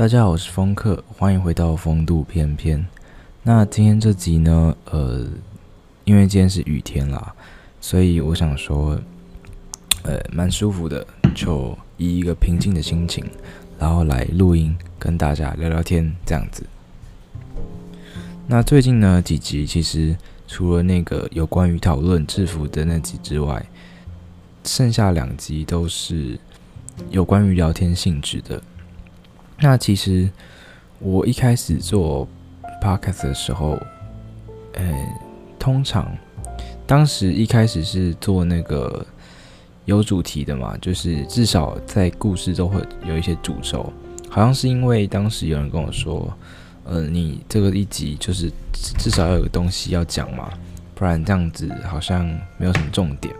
[0.00, 2.86] 大家好，我是风客，欢迎回到风度翩翩。
[3.42, 5.28] 那今天这集呢，呃，
[6.04, 7.34] 因为今天是雨天啦，
[7.82, 8.98] 所以我想说，
[10.04, 13.22] 呃，蛮舒服的，就以一个平静的心情，
[13.78, 16.64] 然后来录音，跟大家聊聊天这样子。
[18.46, 20.16] 那最近呢几集，其实
[20.48, 23.66] 除了那个有关于讨论制服的那集之外，
[24.64, 26.38] 剩下两集都是
[27.10, 28.62] 有关于聊天性质的。
[29.62, 30.28] 那其实
[31.00, 32.26] 我一开始做
[32.82, 33.78] podcast 的时候，
[34.72, 35.06] 呃，
[35.58, 36.10] 通常
[36.86, 39.04] 当时一开始是做那个
[39.84, 43.92] 有主题的嘛，就是至少在故事都会有一些主轴。
[44.30, 46.32] 好像是因为当时有人跟我说，
[46.84, 48.50] 呃，你这个一集就是
[48.98, 50.50] 至少要有个东西要讲嘛，
[50.94, 53.34] 不然这样子好像没有什么重点。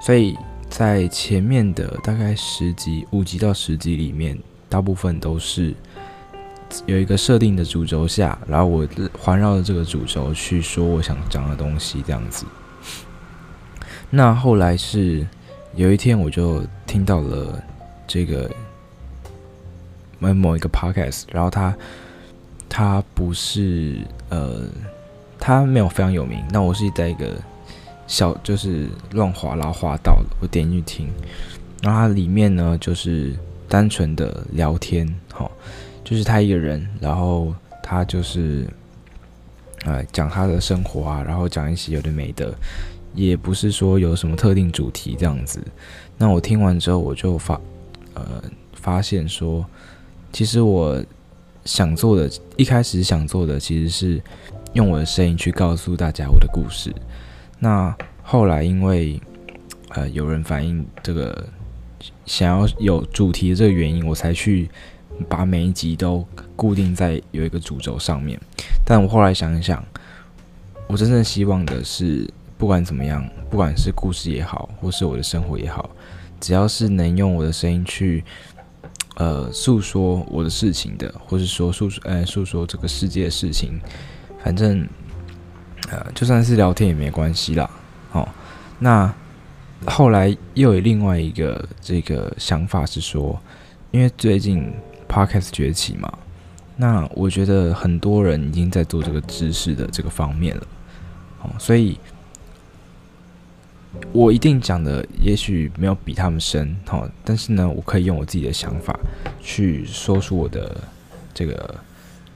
[0.00, 0.36] 所以
[0.70, 4.38] 在前面的大概十集、五集到十集里面。
[4.68, 5.74] 大部分都是
[6.84, 8.86] 有一个设定的主轴下，然后我
[9.18, 12.44] 环绕着这个主轴去说我想讲的东西，这样子。
[14.10, 15.26] 那后来是
[15.74, 17.62] 有一天，我就听到了
[18.06, 18.50] 这个
[20.18, 21.74] 某某一个 podcast，然后他
[22.68, 23.96] 他不是
[24.28, 24.66] 呃，
[25.38, 26.44] 他没有非常有名。
[26.50, 27.34] 那我是在一个
[28.06, 31.08] 小就是乱滑，然后滑到，我点进去听，
[31.82, 33.34] 然后它里面呢就是。
[33.68, 35.50] 单纯的聊天，好，
[36.02, 38.66] 就是他一个人，然后他就是，
[39.84, 42.54] 呃，讲他的生活啊，然后讲一些有的没的，
[43.14, 45.62] 也不是说有什么特定主题这样子。
[46.16, 47.60] 那我听完之后，我就发，
[48.14, 49.64] 呃，发现说，
[50.32, 51.04] 其实我
[51.64, 54.22] 想做的，一开始想做的，其实是
[54.72, 56.90] 用我的声音去告诉大家我的故事。
[57.58, 59.20] 那后来因为，
[59.90, 61.46] 呃，有人反映这个。
[62.28, 64.68] 想要有主题的这个原因，我才去
[65.28, 68.38] 把每一集都固定在有一个主轴上面。
[68.84, 69.82] 但我后来想一想，
[70.86, 72.28] 我真正希望的是，
[72.58, 75.88] 不管怎么样，不管是故事也好，或是我的生活也好，
[76.38, 78.22] 只要是能用我的声音去
[79.16, 83.80] 呃诉说我的事情的，或是说诉说呃诉说这个世界的事情，
[84.44, 84.86] 反正
[85.90, 87.68] 呃就算是聊天也没关系啦。
[88.10, 88.28] 好，
[88.78, 89.12] 那。
[89.86, 93.40] 后来又有另外一个这个想法是说，
[93.92, 94.72] 因为最近
[95.08, 96.12] Podcast 崛起嘛，
[96.76, 100.66] 那我觉得很多人已经在做这个知识的这个方面了，
[101.42, 101.98] 哦，所以
[104.12, 108.98] 我一定讲的也许没有比他们深，哦，但是呢，我可以用我自己的想法
[109.40, 110.76] 去说出我的
[111.32, 111.74] 这个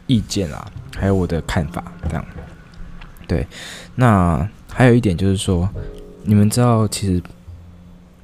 [0.06, 2.24] 意见啊，还有我的看法，这样。
[3.26, 3.46] 对，
[3.96, 5.68] 那还有一点就是说。
[6.24, 7.20] 你们知道，其实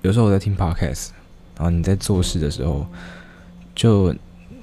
[0.02, 1.08] 有时候我在听 podcast，
[1.56, 2.86] 然后你在做事的时候，
[3.74, 4.14] 就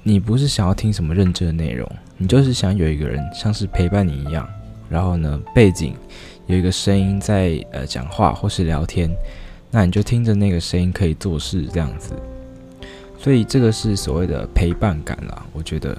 [0.04, 4.48] 你不是想要听什么认真的内容，你就是想有一个人像是陪伴你一样，
[4.90, 5.94] 然后呢，背景
[6.48, 9.14] 有一个声音在呃讲话或是聊天，
[9.70, 12.14] 那你就听着那个声音可以做事这样子，
[13.20, 15.98] 所以这个是所谓的陪伴感啦，我觉得。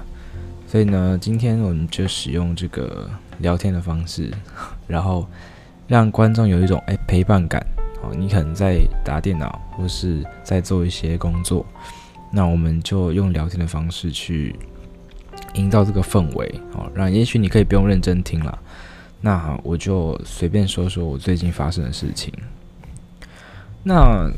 [0.67, 3.09] 所以呢，今天我们就使用这个
[3.39, 4.33] 聊天的方式，
[4.89, 5.29] 然后。
[5.87, 7.65] 让观众有一种哎陪伴感
[8.03, 11.65] 哦，你可能在打电脑或是在做一些工作，
[12.31, 14.55] 那我们就用聊天的方式去
[15.55, 18.59] 营造这个氛围哦，让也许你可以不用认真听了，
[19.21, 22.33] 那，我就随便说说我最近发生的事情。
[23.83, 24.31] 那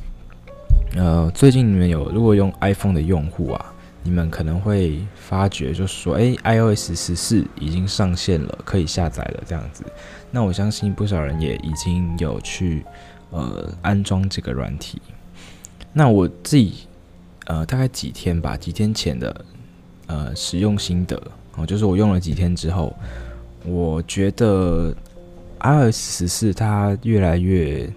[0.96, 9.84] 呃，最近你们有如果用 iPhone 的用户啊，你们可能会发觉就是说，哎，iOS 十四已经上线了，可以下载了这样子。
[10.30, 12.84] 那我相信不少人也已经有去
[13.30, 15.00] 呃安装这个软体。
[15.92, 16.86] 那我自己
[17.46, 19.44] 呃大概几天吧，几天前的
[20.06, 21.20] 呃使用心得
[21.56, 22.94] 哦，就是我用了几天之后，
[23.64, 24.94] 我觉得
[25.60, 27.90] iOS 十四它越来越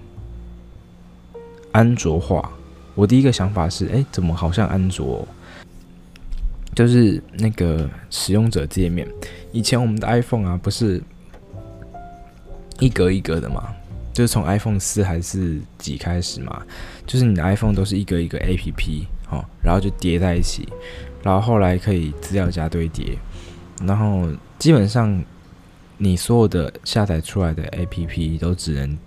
[1.73, 2.51] 安卓化。
[2.95, 5.27] 我第一个想法是，哎，怎么好像安卓？
[6.73, 9.05] 就是那个使用者界面，
[9.51, 11.03] 以前我们的 iPhone 啊不是。
[12.81, 13.73] 一格一格的嘛，
[14.11, 16.61] 就是从 iPhone 四还是几开始嘛，
[17.05, 20.67] 就是你的 iPhone 都是一个一个 APP 哦，然后就叠在一起，
[21.23, 23.16] 然后后来可以资料夹堆叠，
[23.85, 25.23] 然后基本上
[25.97, 28.97] 你所有的下载出来的 APP 都只能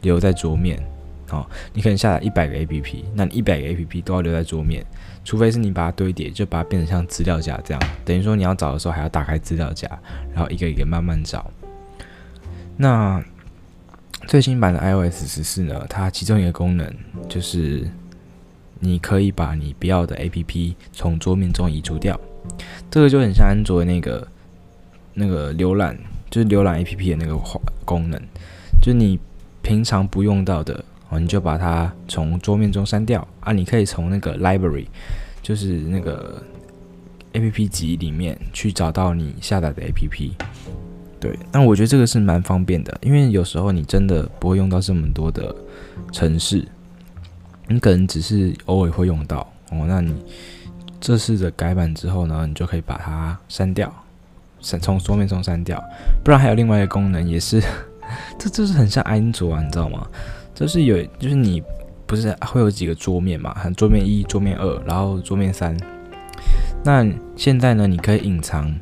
[0.00, 0.82] 留在桌面
[1.30, 4.82] 哦，你可能下载一百个 APP，那你一百个 APP 都要留在桌面，
[5.22, 9.86] 除非是你把它堆叠，就把它变成像资料夹这样，等于说你要找的时候还要打开资料夹，
[10.34, 11.50] 然后一个一个慢慢找。
[12.76, 13.22] 那
[14.26, 15.84] 最新版的 iOS 十四呢？
[15.88, 16.92] 它其中一个功能
[17.28, 17.88] 就是
[18.80, 22.18] 你可以把你不要的 APP 从桌面中移除掉。
[22.90, 24.26] 这个就很像安卓那个
[25.14, 25.96] 那个浏览，
[26.30, 27.36] 就是浏览 APP 的那个
[27.84, 28.20] 功能，
[28.80, 29.18] 就是你
[29.60, 33.52] 平常不用到的哦，你就把它从桌面中删掉啊。
[33.52, 34.86] 你可以从那个 Library，
[35.42, 36.42] 就是那个
[37.32, 40.32] APP 集里面去找到你下载的 APP。
[41.22, 45.54] 对，那我觉得这个是蛮方便的，因为有时候你真的不会用到这么多的
[46.10, 46.66] 城市，
[47.68, 49.38] 你可能只是偶尔会用到
[49.70, 49.84] 哦。
[49.86, 50.12] 那你
[51.00, 53.94] 这次的改版之后呢，你就可以把它删掉，
[54.58, 55.80] 删从桌面中删掉。
[56.24, 57.62] 不然还有另外一个功能，也是
[58.36, 60.04] 这就是很像安卓啊，你知道吗？
[60.52, 61.62] 就是有就是你
[62.04, 65.76] 不是会有几个桌面嘛，很桌面一、桌面二，然后桌面三。
[66.84, 68.74] 那现在呢，你可以隐藏。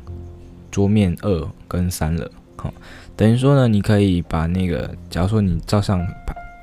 [0.71, 2.73] 桌面二跟三了，好，
[3.15, 6.03] 等于说呢，你可以把那个，假如说你照相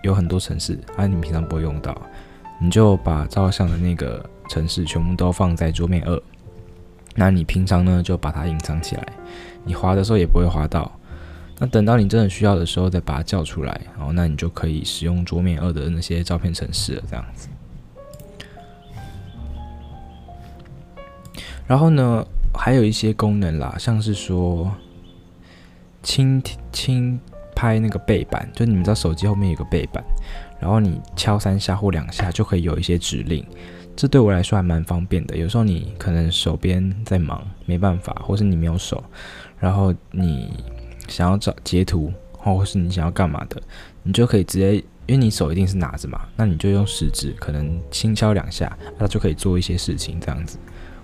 [0.03, 1.95] 有很多城市，啊，你平常不会用到，
[2.59, 6.23] 你就把照相的那个城市全部都放在桌面二，
[7.15, 9.07] 那你平常呢就把它隐藏起来，
[9.65, 10.91] 你滑的时候也不会滑到，
[11.59, 17.49] 那等到你真的需要的时候再把它叫出来，然后那你就可以使用桌面二的那些照片城市了，这样子。
[21.67, 22.27] 然后呢，
[22.59, 24.71] 还有一些功能啦，像是说
[26.03, 27.19] 轻轻
[27.55, 30.05] 拍那个背板，就你们知道手机后面有个背板，
[30.61, 33.43] 然后你敲三下或两下就可以有一些指令，
[33.97, 35.37] 这对我来说还蛮方便的。
[35.37, 39.03] 有时候你可能手边在忙，没办法，或是你没有手，
[39.59, 40.53] 然后你
[41.09, 43.63] 想要找截图，或是你想要干嘛的，
[44.03, 44.75] 你就可以直接，
[45.07, 50.59] 因为你手一定是拿着嘛，那你就用食指可能轻敲两下，它就可以做一些事情，这样子。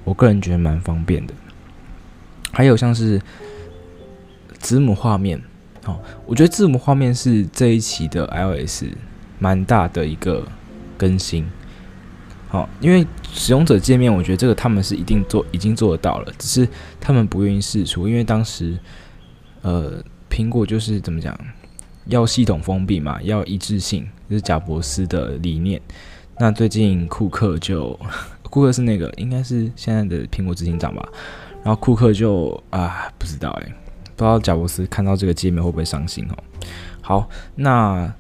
[0.05, 1.33] 我个人觉得蛮方便的。
[2.55, 3.21] 还有像是
[4.61, 5.39] 子母画面，
[5.85, 8.85] 哦，我觉得字母画面是这一期的 iOS
[9.39, 10.47] 蛮大的一个
[10.97, 11.45] 更新，
[12.49, 16.69] 好，因为使用者界面，我觉得这个他们是一定做，已经做得到了，只是
[17.01, 18.79] 他们不愿意释出，因为当时，
[19.63, 21.37] 呃，苹果就是怎么讲，
[22.07, 25.81] 要系统封闭嘛，要一致性，就是贾伯斯的理念。
[26.39, 27.99] 那最近库克就，
[28.43, 31.07] 库克是那个应该是现在的苹果执行长吧。
[31.65, 33.75] 然后库克就啊，不知道哎，
[34.15, 36.37] 不知道贾伯斯看到这个界面会不会伤心哦。
[37.01, 38.13] 好，那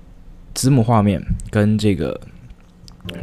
[0.55, 2.19] 子母画面跟这个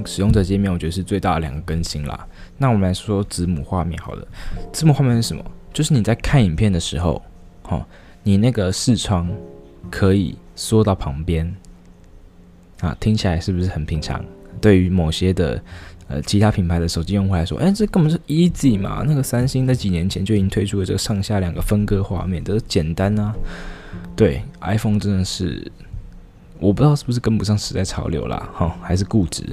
[0.05, 2.27] 使用者界面，我觉得是最大的两个更新啦。
[2.59, 4.27] 那我们来说说子母画面好了，
[4.71, 5.43] 子母画面是什么？
[5.73, 7.19] 就是你在看影片的时候，
[7.63, 7.83] 哦，
[8.21, 9.27] 你那个视窗
[9.89, 11.51] 可以缩到旁边
[12.81, 14.23] 啊，听起来是不是很平常？
[14.61, 15.59] 对于某些的。
[16.11, 19.03] 呃，其他品牌的手机用户来说，哎，这根本是 easy 嘛。
[19.07, 23.33] 那个三星在几年前就已经推出了这个上下两个分割画面，这简单啊。
[24.15, 25.71] 对，iPhone 真的是，
[26.59, 29.43] 我不知道是不是跟不上时代潮流啦，哈，还是固执。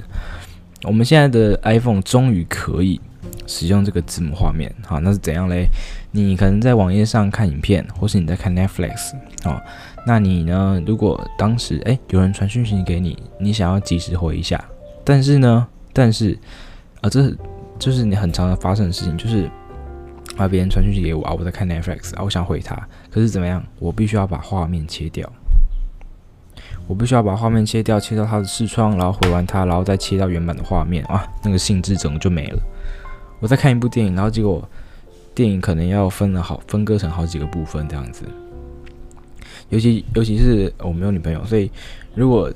[0.83, 2.99] 我们现在的 iPhone 终于可以
[3.47, 5.67] 使用这个字母画面，哈，那是怎样嘞？
[6.11, 9.13] 你可能在网页上看影片，或是你在看 Netflix，
[9.45, 9.61] 哦，
[10.05, 10.81] 那你呢？
[10.85, 14.63] 如果当时哎有人传讯息给你，你想要及时回一下，
[15.05, 15.67] 但是呢？
[15.91, 16.37] 但是，
[17.01, 17.35] 啊，这
[17.77, 19.49] 就是你很常的发生的事情，就是
[20.37, 22.75] 啊，别人传讯息给我啊，我在看 Netflix 啊，我想回他，
[23.09, 23.63] 可是怎么样？
[23.79, 25.31] 我必须要把画面切掉，
[26.87, 32.59] 我必须要把画面切掉，切到他的视窗，然后回完他，然后再切到原版的画面啊，那个兴致整个就没了。
[33.39, 34.67] 我在看一部电影，然后结果
[35.33, 38.25] 电影可能要分了好分割成好几个部分这样子，
[39.69, 41.71] 尤其尤其是我没有女朋友，所以
[42.13, 42.51] 如果。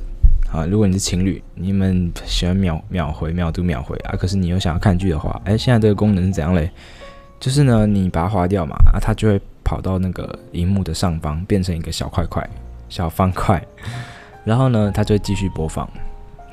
[0.53, 6.69] 啊，如果你是情侣，你们喜欢秒秒回、秒读、秒回啊，可是你又想要看剧的话，哎，现在这个功能是怎样嘞？
[7.39, 12.47] 就是呢，你把它划掉嘛，啊，它就会跑到那个荧幕的上方，变成一个小块块、
[12.87, 13.65] 小方块，
[14.45, 15.89] 然后呢，它就会继续播放。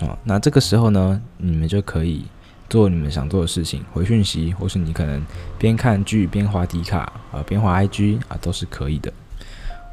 [0.00, 2.25] 哦，那这个时候呢，你们就可以
[2.71, 5.23] 做你们想做的事情，回讯息，或是你可能
[5.59, 9.12] 边看剧边划迪卡啊，边划 IG 啊，都是可以的。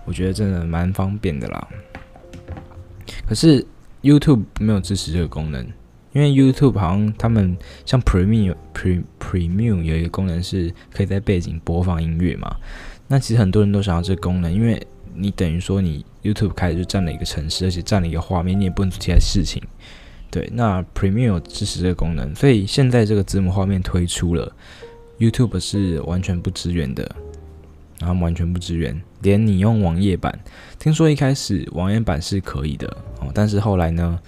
[0.06, 1.68] 我觉得真的蛮方便的啦。
[3.28, 3.68] 可是。
[4.08, 5.66] YouTube 没有支持这个功能，
[6.14, 12.56] 因为 YouTube 好像他们像 Premium Pre Premium 有一个功能是可以在背景播放音乐嘛。
[13.08, 14.82] 那其实很多人都想要这个功能，因为
[15.14, 19.62] 你等于说你 YouTube 开始就占了一个城市，而且占了一个画面，你也不能做其他事情。
[20.32, 24.52] 对，那 Premium 有支持这个功能，所以现在这个字幕画面推出了
[25.20, 27.14] ，YouTube 是完全不支援的。
[28.00, 30.38] 然后完全不支援，连你用网页版，
[30.78, 32.88] 听说一开始网页版是可以的
[33.20, 34.20] 哦，但是后来呢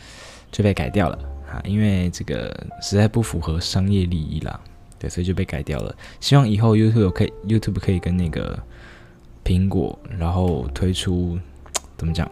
[0.52, 1.18] 就被改掉了
[1.52, 4.60] 啊，因为这个实在不符合商业利益啦，
[4.98, 5.96] 对，所以就被改掉了。
[6.20, 8.58] 希望以后 YouTube 可以，YouTube 可以跟那个
[9.44, 11.38] 苹果，然后推出
[11.98, 12.30] 怎么讲，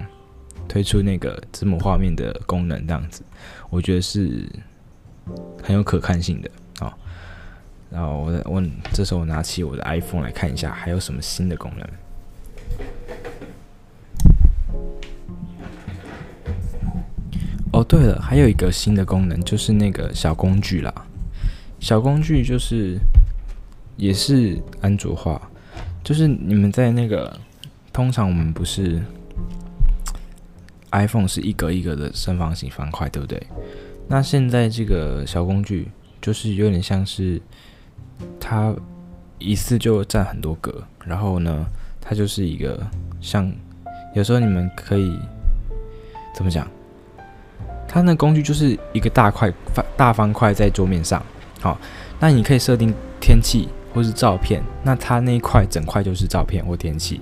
[0.68, 3.22] 推出那个字母画面的功能这样子，
[3.70, 4.48] 我觉得是
[5.64, 6.50] 很有可看性的
[6.80, 6.96] 啊。
[7.90, 11.88] 然后我问，这时候我拿起我的 iPhone 来看一下，还有什么新的功能。
[17.88, 20.94] 对了，还有一个新的功能，就是那个小工具啦。
[21.80, 22.98] 小工具就是
[23.96, 25.42] 也是安卓化，
[26.04, 27.40] 就是你们在那个
[27.94, 29.02] 通常我们不是
[30.92, 33.42] iPhone 是一格一格的正方形方块，对不对？
[34.10, 35.88] 那现在这个小工具
[36.22, 37.42] 就是有点像是
[38.40, 38.76] 它
[39.40, 41.66] 一次就占很多格，然后呢，
[42.02, 42.86] 它就是一个
[43.22, 43.50] 像
[44.14, 45.18] 有时候你们可以
[46.36, 46.68] 怎么讲？
[47.98, 51.20] 它那工具就是一个大块方大方块在桌面上，
[51.60, 51.76] 好，
[52.20, 57.20] 那你可以设定天气或是照片，那它那一块整块就是照片或天气，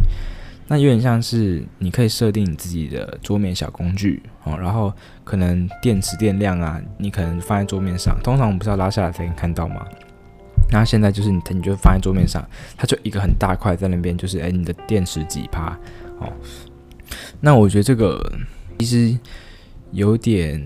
[0.67, 4.91] 那有点像是你可以设定你自己的桌面小工具，哦，然后
[5.23, 9.85] 可能电池电量啊，你可能放在桌面上，通常我们不是要拉下来才能看到吗？
[10.73, 15.67] 那现在就是你你就放在桌面上，它就一个很大块在那边，就是诶，你的电池几趴，
[16.19, 16.29] 哦，
[17.39, 18.21] 那我觉得这个
[18.77, 19.17] 其实。
[19.91, 20.61] 有点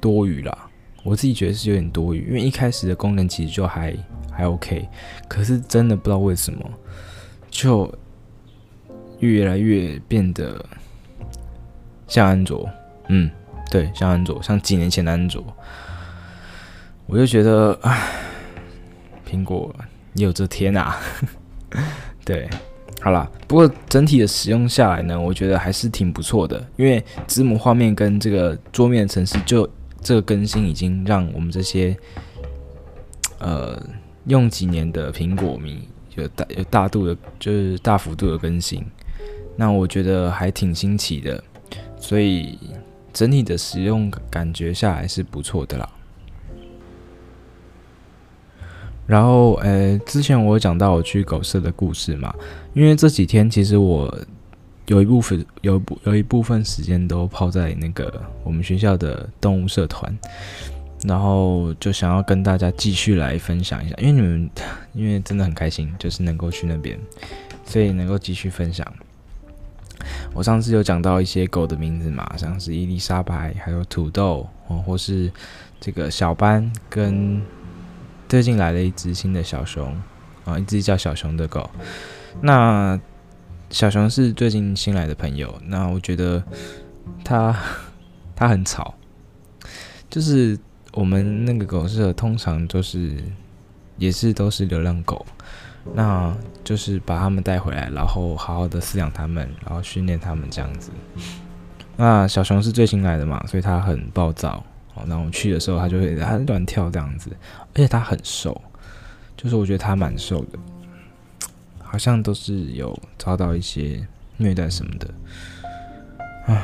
[0.00, 0.68] 多余啦，
[1.02, 3.96] 我自己觉得是有点多余，因为一开始的功能其实就还
[4.30, 4.88] 还 OK，
[5.28, 6.68] 可是真的不知道为什么，
[7.50, 7.92] 就
[9.20, 10.64] 越来越变得
[12.06, 12.68] 像安卓，
[13.08, 13.30] 嗯，
[13.70, 15.42] 对，像安卓，像几年前的安卓，
[17.06, 18.12] 我就觉得，唉，
[19.28, 19.74] 苹果
[20.14, 20.98] 也有这天啊，
[22.24, 22.48] 对。
[23.06, 26.60] 好啦，不过整体的使用下来呢，我觉得还是挺不错的。
[26.74, 29.64] 因为子母画面跟这个桌面程式，就
[30.02, 31.96] 这个更新已经让我们这些
[33.38, 33.80] 呃
[34.24, 38.84] 用几年的苹果迷有大有大度的，就是大幅度的更新。
[39.54, 41.40] 那我觉得还挺新奇的，
[42.00, 42.58] 所以
[43.12, 45.88] 整体的使用感觉下来是不错的啦。
[49.06, 52.34] 然后，呃，之前我有讲到我去狗舍的故事嘛，
[52.74, 54.12] 因为这几天其实我
[54.86, 60.12] 有一部分有部有一部分时间都泡在那个我们学校的动物社团，
[61.04, 64.50] 然后就想要跟大家继续来分享一下，因为你们
[64.92, 66.98] 因为真的很开心，就是能够去那边，
[67.64, 68.84] 所以能够继续分享。
[70.34, 75.30] 我上次有讲到一些狗的名字嘛，像是伊丽莎白，还有土豆，哦，或是
[75.78, 77.40] 这个小班跟。
[78.28, 79.94] 最近来了一只新的小熊，
[80.44, 81.68] 啊，一只叫小熊的狗。
[82.40, 82.98] 那
[83.70, 85.54] 小熊是最近新来的朋友。
[85.66, 86.42] 那我觉得
[87.24, 87.56] 它
[88.34, 88.94] 它很吵，
[90.10, 90.58] 就是
[90.92, 93.16] 我们那个狗舍通常都是
[93.96, 95.24] 也是都是流浪狗，
[95.94, 100.90] 那就是把它们带回来，然后好好的饲养它们，然后训练它们这样子。
[101.96, 104.62] 那小熊是最新来的嘛，所以它很暴躁。
[105.08, 107.30] 然后我去的时候，它就会它乱跳这样子，
[107.74, 108.60] 而且它很瘦，
[109.36, 110.58] 就是我觉得它蛮瘦的，
[111.82, 115.14] 好像都是有遭到一些虐待什么的，
[116.46, 116.62] 唉。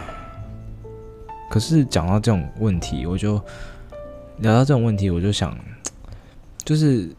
[1.51, 3.35] 可是讲到这种问题，我就
[4.39, 5.55] 聊到这种问题，我就想，
[6.65, 7.15] 就是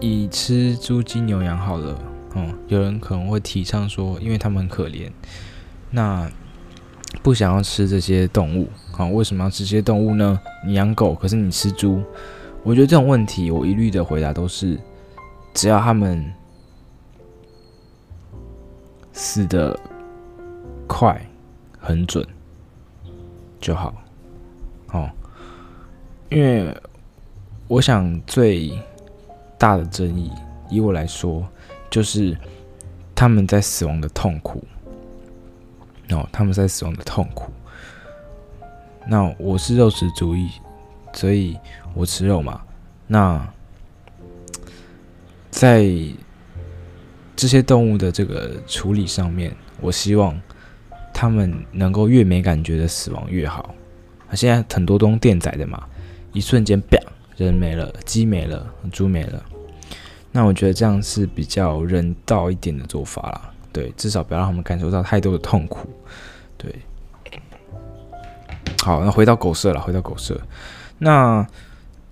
[0.00, 1.96] 以吃猪鸡牛羊好了，
[2.34, 5.08] 嗯，有人可能会提倡说，因为他们很可怜，
[5.90, 6.28] 那
[7.22, 8.68] 不想要吃这些动物。
[8.92, 10.38] 好，为什么要吃这些动物呢？
[10.66, 12.02] 你养狗，可是你吃猪。
[12.62, 14.78] 我觉得这种问题，我一律的回答都是：
[15.52, 16.32] 只要他们
[19.12, 19.78] 死的
[20.86, 21.20] 快、
[21.78, 22.26] 很准
[23.60, 23.94] 就好。
[24.92, 25.10] 哦，
[26.30, 26.74] 因为
[27.68, 28.72] 我想最
[29.58, 30.30] 大的争议，
[30.70, 31.46] 以我来说，
[31.90, 32.36] 就是
[33.14, 34.64] 他们在死亡的痛苦。
[36.10, 37.52] 哦，他们在死亡的痛苦。
[39.06, 40.50] 那我是肉食主义，
[41.12, 41.56] 所以
[41.94, 42.62] 我吃肉嘛。
[43.06, 43.46] 那
[45.50, 45.84] 在
[47.36, 50.40] 这些动物的这个处理上面，我希望
[51.12, 53.74] 他们能够越没感觉的死亡越好。
[54.28, 55.86] 啊，现在很多都用电宰的嘛，
[56.32, 56.98] 一瞬间啪，
[57.36, 59.44] 人没了，鸡没了，猪没了。
[60.32, 63.53] 那我觉得这样是比较人道一点的做法啦。
[63.74, 65.86] 对，至少不要让他们感受到太多的痛苦。
[66.56, 66.74] 对。
[68.82, 69.80] 好，那回到狗舍了。
[69.80, 70.40] 回到狗舍，
[70.98, 71.46] 那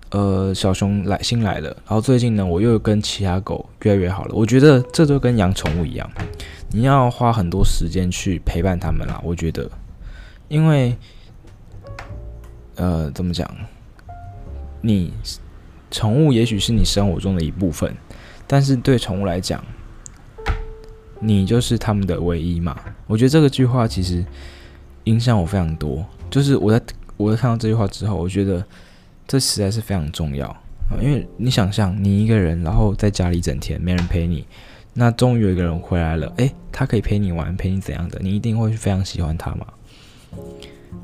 [0.09, 4.35] 呃，小熊来新来了，然后最近呢，我又跟其他狗越来越好了。
[4.35, 6.09] 我觉得这就跟养宠物一样，
[6.69, 9.19] 你要花很多时间去陪伴他们啦。
[9.23, 9.69] 我觉得，
[10.49, 10.95] 因为
[12.75, 13.49] 呃，怎么讲？
[14.81, 15.13] 你
[15.89, 17.95] 宠物也许是你生活中的一部分，
[18.45, 19.63] 但是对宠物来讲，
[21.23, 22.77] 你就是他们的唯一嘛。
[23.07, 24.25] 我觉得这个句话其实
[25.05, 26.05] 影响我非常多。
[26.29, 26.85] 就是我在
[27.17, 28.65] 我在看到这句话之后，我觉得
[29.27, 30.55] 这实在是非常重要！
[31.01, 34.45] 因为你想象，你一个人，然后在家里整天没人陪你，
[34.93, 39.65] 那终于有一个人回来了，诶，他可以陪你玩，陪你怎样的，你一定会非常喜欢他嘛。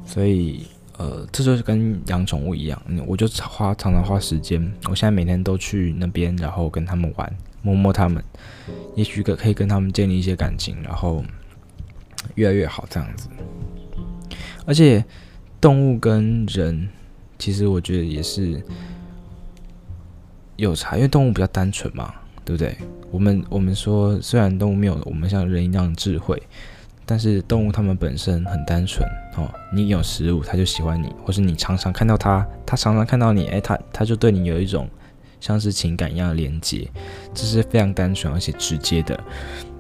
[0.06, 0.66] 所以，
[0.98, 8.24] 呃，这就是跟养宠物一样，我就花常常花时间，我现在每天都去那边，然后跟他们玩，摸摸他们，
[8.96, 11.24] 也许可可以跟他们建立一些感情，然后
[12.36, 13.30] 越来越好这样子。
[14.66, 15.04] 而且，
[15.60, 16.90] 动物跟人。
[17.42, 18.62] 其实我觉得也是
[20.58, 22.14] 有差，因为动物比较单纯嘛，
[22.44, 22.76] 对不对？
[23.12, 26.44] 我们我们说，虽然动物没有我们像人一样智慧，
[27.06, 29.50] 但是动物它们本身很单纯哦。
[29.74, 34.90] 你有食物，它就喜欢你，或是你常常看到它，它常常看到你，哎，它它就对你有一种
[35.40, 36.90] 像是情感一样连接，
[37.34, 39.20] 这是非常单纯而且直接的。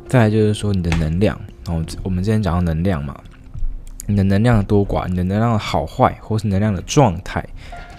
[0.07, 3.19] 再来就是说你的能量，哦，我们之前讲到能量嘛。
[4.07, 7.47] 你的能量的多寡，你的能量的好坏，或是能量的状态，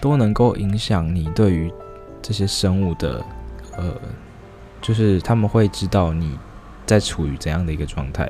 [0.00, 1.72] 都能够影响你对于
[2.20, 3.24] 这些生物的，
[3.76, 3.94] 呃，
[4.82, 6.36] 就是他们会知道你
[6.84, 8.28] 在处于怎样的一个状态。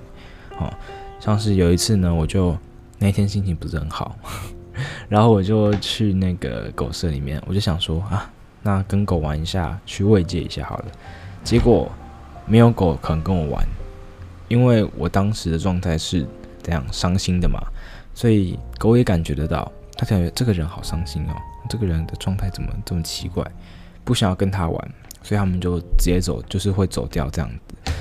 [0.58, 0.70] 哦，
[1.18, 2.54] 像是有一次呢，我就
[2.98, 4.14] 那天心情不是很好，
[5.08, 8.30] 然后我就去那个狗舍里面，我就想说啊，
[8.62, 10.86] 那跟狗玩一下，去慰藉一下好了。
[11.42, 11.90] 结果
[12.46, 13.66] 没有狗肯跟我玩，
[14.48, 16.26] 因为我当时的状态是。
[16.62, 17.58] 这样伤心的嘛，
[18.14, 21.32] 所以狗也感觉得到，他感觉这个人好伤心哦，
[21.70, 23.42] 这个人的状态怎么这么奇怪，
[24.04, 24.90] 不想要跟他玩，
[25.22, 27.92] 所以他们就直接走，就是会走掉这样子。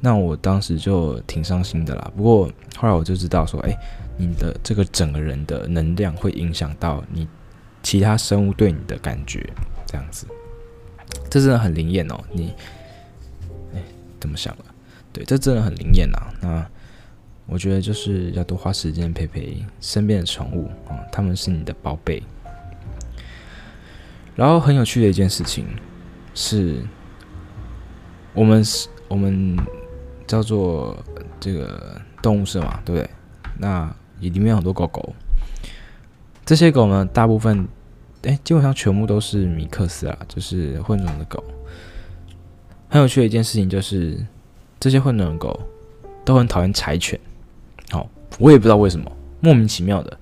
[0.00, 2.10] 那我当时就挺伤心的啦。
[2.16, 3.72] 不过后来我就知道说，哎，
[4.16, 7.28] 你的这个整个人的能量会影响到你
[7.84, 9.48] 其他生物对你的感觉，
[9.92, 10.26] 这样子，
[11.30, 12.18] 这真的很灵验哦。
[12.32, 12.54] 你，
[13.74, 13.82] 哎，
[14.18, 14.64] 怎么想的？
[15.12, 16.18] 对，这真的很灵验呐。
[16.40, 16.66] 那。
[17.44, 22.22] 我觉得就是要多花时间陪陪身边的宠物啊，他们是你的宝贝。
[24.36, 25.66] 然后很有趣的一件事情
[26.34, 26.82] 是，
[28.32, 29.58] 我们是我们
[30.26, 30.96] 叫做
[31.40, 33.10] 这个动物社嘛，对不对？
[33.58, 35.12] 那里面有很多狗狗，
[36.46, 37.66] 这些狗呢，大部分
[38.22, 41.42] 哎，基本上全部都是米克斯啊，就是混种的狗。
[42.88, 44.18] 很有趣的一件事情就是，
[44.78, 45.60] 这些混种的狗
[46.24, 47.18] 都很讨厌柴犬。
[47.90, 48.08] 好
[48.38, 50.18] 我也不知道为什么，莫名其妙的，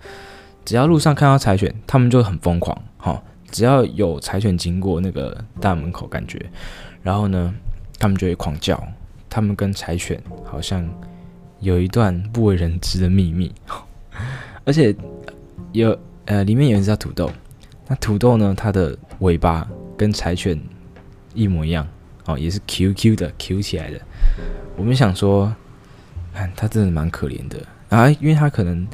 [0.64, 2.76] 只要路上看到柴犬，他们就很疯狂。
[2.96, 6.50] 哈，只要有柴犬经过那个大门口，感觉，
[7.02, 7.54] 然后呢，
[7.98, 8.82] 他们就会狂叫。
[9.28, 10.88] 他们跟柴犬好像
[11.60, 13.52] 有一段不为人知的秘密，
[14.64, 14.94] 而且
[15.72, 17.30] 有呃，里面有一只叫土豆。
[17.90, 20.57] 那土豆呢，它的尾巴跟柴犬
[21.35, 21.85] 一模一样，
[22.24, 24.00] 哦，也是 Q Q 的 Q 起来的。
[24.76, 25.53] 我们想说，
[26.33, 27.59] 看它真的蛮可怜的。
[27.88, 28.87] 啊，因为它可能，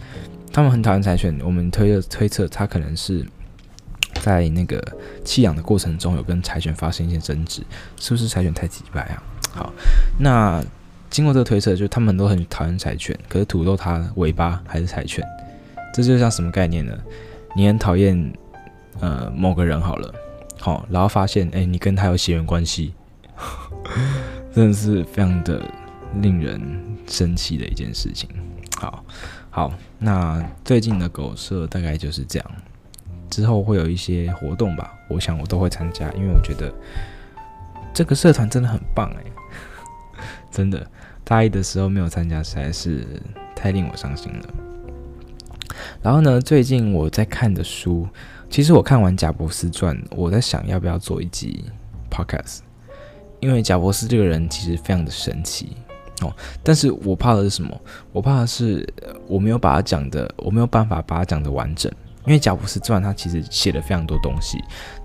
[0.50, 1.38] 他们很讨厌柴犬。
[1.44, 3.22] 我们推测推测，它可能是
[4.22, 4.82] 在那个
[5.22, 7.62] 弃养的过程中有跟柴犬发生一些争执，
[8.00, 9.22] 是不是柴犬太急掰啊？
[9.52, 9.72] 好，
[10.18, 10.64] 那
[11.10, 15.22] 经过这个推测，就他们都很讨厌柴犬，可是土豆它尾巴还是柴犬，
[15.92, 16.96] 这就像什么概念呢？
[17.54, 18.32] 你很讨厌
[19.00, 20.14] 呃某个人好了，
[20.58, 22.94] 好，然后发现哎，你跟他有血缘关系，
[24.54, 25.62] 真的是非常的
[26.20, 26.60] 令人
[27.06, 28.28] 生气的一件事情。
[28.76, 29.04] 好，
[29.50, 32.50] 好，那最近的狗舍大概就是这样，
[33.30, 36.72] 之后会有一些活动吧，我想我都会参加，因为我觉得
[37.94, 39.24] 这个社团真的很棒哎，
[40.50, 40.86] 真的，
[41.24, 43.06] 大一的时候没有参加实在是
[43.54, 44.54] 太令我伤心了。
[46.02, 48.06] 然后呢，最近我在看的书，
[48.48, 51.64] 其实我看完贾伯斯传，我在想要不要做一集
[52.10, 52.60] podcast，
[53.40, 55.76] 因为贾伯斯这个人其实非常的神奇。
[56.22, 56.32] 哦，
[56.62, 57.78] 但是我怕的是什么？
[58.12, 58.88] 我怕的是
[59.26, 61.92] 我没有把它讲的，我没有办法把它讲的完整。
[62.24, 64.58] 因为贾伯斯传他其实写了非常多东西，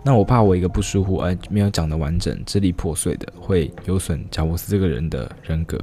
[0.04, 5.78] 那我怕我一个不疏忽而没有讲的完整，支离破碎的，会有损贾伯斯这个人的人格。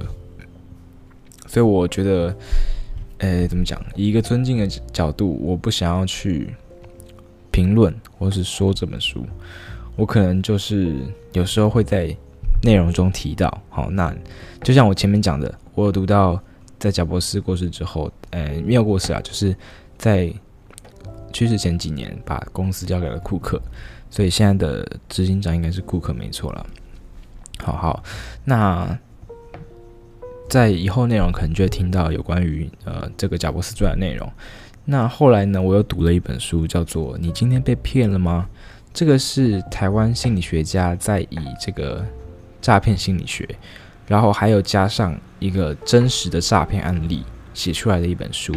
[1.47, 2.35] 所以我觉得，
[3.19, 3.81] 诶，怎么讲？
[3.95, 6.53] 以一个尊敬的角度，我不想要去
[7.59, 9.25] 评论或是说这本书，
[9.95, 10.95] 我可能就是
[11.33, 12.15] 有时候会在。
[12.61, 14.13] 内容中提到，好，那
[14.61, 16.37] 就像我前面讲的，我有读到，
[16.77, 19.55] 在贾伯斯过世之后，呃，没有过世啊，就是
[19.97, 20.29] 在
[21.31, 23.61] 去世前几年，把公司交给了库克，
[24.09, 26.65] 所以现在的执行长应该是库克，没错了。
[27.59, 28.03] 好好，
[28.43, 28.99] 那
[30.49, 34.29] 在以后内容可能就会听到有关于呃这个贾伯斯传的内容。
[34.89, 38.49] 那后来呢，我又读了一本书，叫做《你今天被骗了吗》？
[38.93, 42.05] 这个是台湾心理学家在以这个。
[42.61, 43.47] 诈骗心理学，
[44.05, 47.23] 然后还有加上一个真实的诈骗案例
[47.53, 48.53] 写出来的一本书。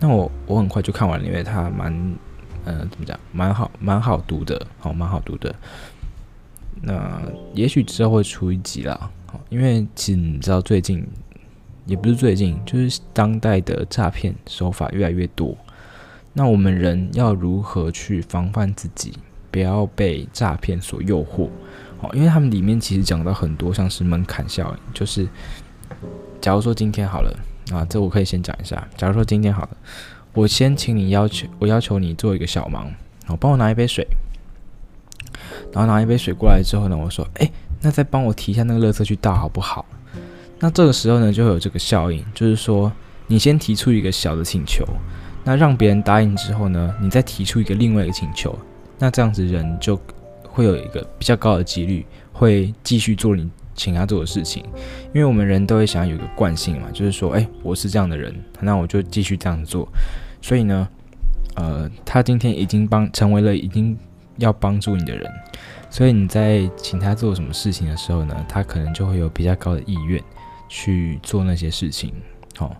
[0.00, 2.16] 那我我很快就看完了，因为它蛮
[2.64, 5.54] 呃，怎么讲，蛮好，蛮好读的，好，蛮好读的。
[6.82, 7.22] 那
[7.54, 9.08] 也许之后会出一集啦，
[9.48, 11.06] 因为其实你知道，最近
[11.84, 15.56] 也不是最近，就是当代的诈骗手法越来越多。
[16.38, 19.14] 那我们人要如何去防范自己，
[19.50, 21.48] 不要被诈骗所诱惑？
[21.98, 25.26] 好，因为他们里面其实讲到很多，像是门槛效应，就是
[26.38, 27.34] 假如说今天好了
[27.72, 28.86] 啊，这我可以先讲一下。
[28.98, 29.70] 假如说今天好了，
[30.34, 32.92] 我先请你要求，我要求你做一个小忙，
[33.24, 34.06] 好，帮我拿一杯水。
[35.72, 39.86] 然后拿一杯水过来之后呢，我说，哎，那再帮我提一下那个垃圾去倒好不好？
[40.58, 42.92] 那这个时候呢，就会有这个效应，就是说，
[43.26, 44.84] 你先提出一个小的请求，
[45.46, 48.54] 那让别人答应之后呢，你再提出一个另外一个请求，
[48.98, 49.98] 那这样子人就。
[50.56, 54.64] 会有一个比较高的几率会继续做你请他做的事情，
[55.12, 59.86] 因为我们人都会想要有一个惯性嘛，就是说，哎，我是这样的人，那我就继续这样做。
[60.40, 60.88] 所以呢，
[61.56, 63.94] 呃，他今天已经帮成为了已经
[64.38, 65.30] 要帮助你的人，
[65.90, 70.24] 所以你在请他做什么事情的时候呢，他可能就会有比较高的意愿
[70.70, 72.14] 去做那些事情。
[72.56, 72.74] 好，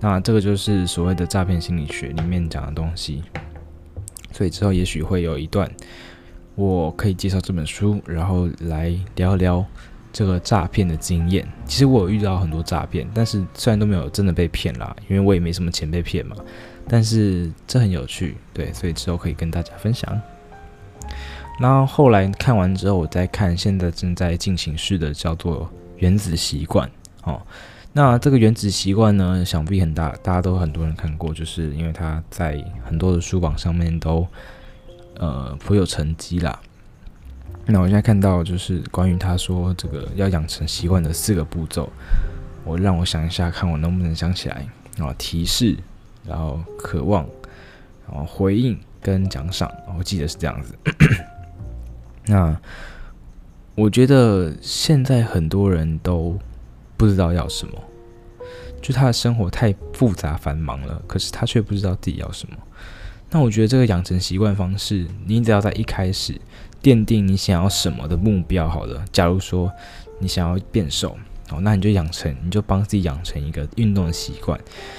[0.00, 3.22] 那这个就是所谓的诈骗心理学里面讲的东西。
[4.32, 5.70] 所以之后也许会有一段。
[6.54, 9.64] 我可以介绍这本书，然后来聊聊
[10.12, 11.46] 这个诈骗的经验。
[11.64, 16.34] 其实我有遇到很多诈骗，但是虽然都没有真的被骗啦，因为我也没什么钱被骗嘛。
[16.88, 20.20] 但是这很有趣，对，所以之后可以跟大家分享。
[21.60, 25.62] 然后后来看完之后，我再看现在正在进行式的叫做
[25.98, 26.88] 《原子习惯》
[27.22, 27.40] 哦。
[27.98, 34.24] 那这个《原子习惯》呢，想必很大，大家都很多人看过，就是因为它在很多的书榜上面都。
[35.20, 36.56] 呃，颇有成绩啦。
[37.66, 41.90] 那我现在看到就是关于他说这个要养成习惯的四个步骤，
[42.64, 44.64] 我让我想一下，看我能不能想起来
[45.00, 45.12] 啊。
[45.18, 45.76] 提示，
[46.24, 47.26] 然后渴望，
[48.08, 50.72] 然后回应跟奖赏，我记得是这样子。
[52.26, 52.56] 那
[53.74, 56.38] 我觉得现在很多人都
[56.96, 57.72] 不知道要什么，
[58.80, 62.56] 就他的生活太复杂繁忙了，可是他却不知道自己要什么。
[63.30, 66.40] 那我觉得这个养成习惯方式，你只要在一开始
[66.82, 69.04] 奠定你想要什么的目标，好了。
[69.12, 69.70] 假如说
[70.18, 71.14] 你想要变瘦，
[71.50, 74.58] 哦，那你就养成，你就帮自己养成一个运动的习惯。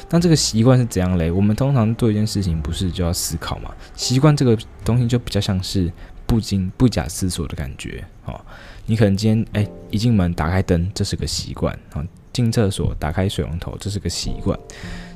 [0.09, 1.31] 那这个习惯是怎样嘞？
[1.31, 3.73] 我们通常做一件事情，不是就要思考嘛？
[3.95, 5.91] 习惯这个东西就比较像是
[6.27, 8.39] 不经不假思索的感觉，哦。
[8.85, 14.57] 你可能今天哎，一进门打开灯，这是个习惯，啊，进厕所打开水龙头，这是个习惯。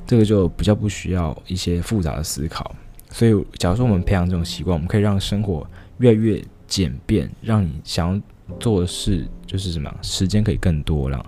[0.06, 2.76] 这个就比较不需要一些复杂的思考。
[3.10, 5.65] 所以，假如说我们培养这种习惯，我们可以让生活
[5.99, 11.26] 越来越简便，让你想要做的事就是什么，时间可以更多了。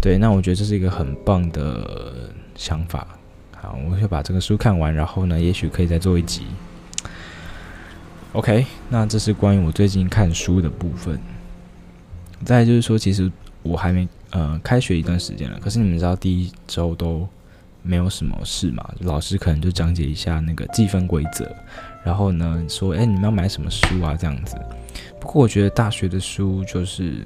[0.00, 3.06] 对，那我觉得这是一个很棒的想法。
[3.56, 6.46] 好，我会把这个书看完，然后呢，也许可以再做一集。
[8.32, 11.18] OK，那这是关于我最近看书的部分。
[12.44, 13.30] 再就是说，其实
[13.62, 17.26] 我还没呃开学一段时间了，可是你们知道第一周都。
[17.88, 21.48] 没有什么事嘛，老师可能就讲解一下那个计分规则，
[22.04, 24.16] 然后呢说，哎，你们要买什么书啊？
[24.18, 24.56] 这样子。
[25.20, 27.22] 不过我觉得大学的书就是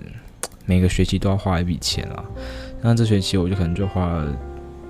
[0.66, 2.22] 每个学期都要花一笔钱啦。
[2.82, 4.36] 那这学期我就可能就花了，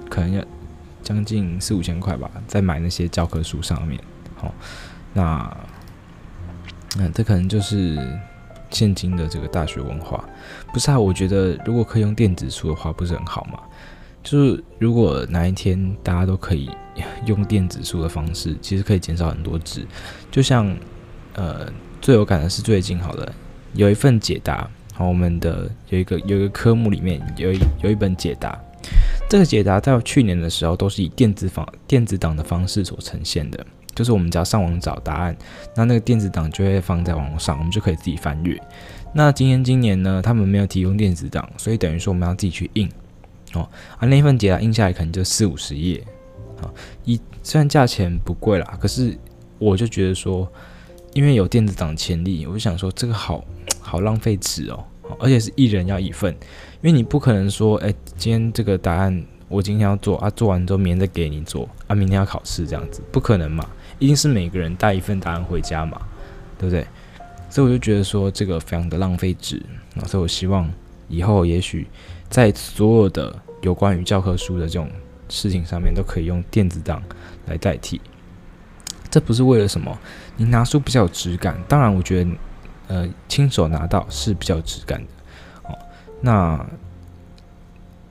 [0.09, 0.44] 可能要
[1.04, 3.96] 将近四五千块吧，在买那些教科书上面。
[4.35, 4.52] 好，
[5.12, 5.56] 那
[6.96, 7.96] 那这可能就是
[8.70, 10.24] 现今的这个大学文化。
[10.72, 13.59] 不是啊，我觉得如果可以用电子书的话，不是很好吗？
[14.22, 16.68] 就是如果哪一天大家都可以
[17.24, 19.87] 用电子书的方式，其实可以减少很多纸。
[20.30, 20.76] 就像
[21.35, 21.66] 呃
[22.02, 23.33] 最有感的是最近好了，
[23.72, 28.61] 有一份解答，好，我们的有一个有一个科目里面有一有一本解答，
[29.28, 33.66] 这个解答在去年的时候都是以电子方电子档的方式所呈现的，
[34.01, 35.37] 就是我们只要上网找答案，
[35.77, 38.59] 那那个电子档就会放在网上，我们就可以自己翻阅。
[39.13, 42.89] 那今年今年呢，他们没有提供电子档，所以等于说我们要自己去印。
[43.53, 46.03] 哦，啊，那一份解答印下来可能就四五十页，
[46.63, 46.73] 啊，
[47.05, 49.15] 一虽然价钱不贵啦，可是
[49.59, 50.51] 我就觉得说，
[51.13, 53.45] 因为有电子档潜力，我就想说这个好
[53.83, 54.83] 好浪费纸哦，
[55.19, 56.33] 而且是一人要一份，
[56.81, 63.69] 因为你不可能说，哎，今天这个答案我今天要做啊，做完之后明天再给你做啊，明天要考试这样子，不可能嘛，
[64.01, 66.01] 一定是每个人带一份答案回家嘛，
[66.59, 66.85] 对不对？
[67.49, 69.63] 所以我就觉得说这个非常的浪费纸
[69.95, 70.69] 啊，所以我希望
[71.09, 71.87] 以后也许。
[72.31, 74.89] 在所有的有关于教科书的这种
[75.29, 77.03] 事情上面，都可以用电子档
[77.47, 78.01] 来代替。
[79.11, 79.99] 这不是为了什么？
[80.37, 81.61] 你拿书比较有质感。
[81.67, 82.31] 当然，我觉得，
[82.87, 85.09] 呃，亲手拿到是比较有质感的。
[85.65, 85.79] 哦，
[86.21, 86.65] 那，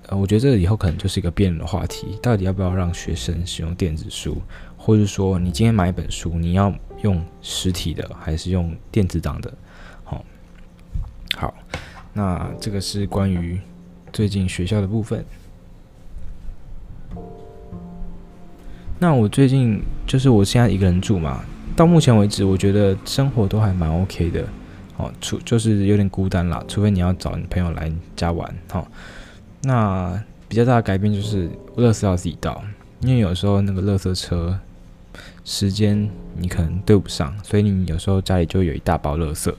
[0.08, 4.42] 呃，我觉得这个以后可能就是一个辩论的话题，到底要不要让学生使用电子书？
[4.82, 9.54] 或者说你今天买一本书，你要用实体的还是用电子档的？
[10.06, 10.26] 好，
[11.36, 11.54] 好，
[12.14, 13.60] 那这个是关于
[14.14, 15.24] 最近学校的部分。
[18.98, 21.44] 那我最近就是我现在一个人住嘛，
[21.76, 24.46] 到目前为止，我觉得生活都还蛮 OK 的。
[24.98, 28.54] 哦，除就是有点孤单啦，除非你要找你朋友来家玩。
[28.70, 28.86] 好，
[29.62, 32.62] 那比较大的改变就是垃圾要自己倒，
[33.02, 34.60] 因为有时候那个垃圾车
[35.50, 36.08] 时间
[36.38, 39.52] 你可能对不上，所以你有时候家里就有一大包垃圾。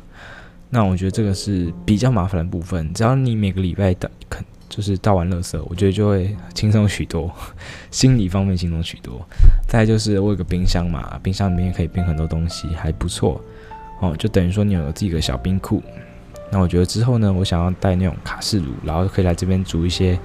[0.69, 4.45] 那我觉得这个是比较麻烦的部分，只要你每个礼拜的肯。
[4.69, 7.29] 就是倒完垃圾，我觉得就会轻松许多，
[7.91, 9.21] 心理方面轻松许多。
[9.69, 13.41] 再就是我有个冰箱嘛，冰箱里面可以冰很多东西，还不错
[13.99, 14.17] 哦。
[14.17, 15.83] 就等于说你有自己的小冰库。
[16.53, 20.17] 那我觉得之后呢，我想要带那种卡式炉，然后可以来这边煮一些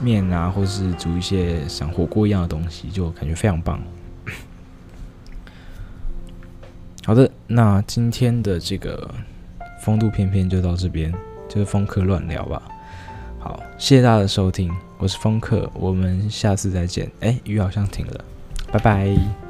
[0.00, 3.82] 面啊，或是煮一些像火锅一样的东西，就感觉非常棒。
[7.04, 9.12] 好的，那今天的这个
[9.80, 11.12] 风度翩翩就到这边，
[11.48, 12.62] 就是风客乱聊吧。
[13.40, 17.10] 好，谢谢大家的收听，我是风客，我们下次再见。
[17.18, 18.24] 哎，雨好像停了，
[18.70, 19.41] 拜拜。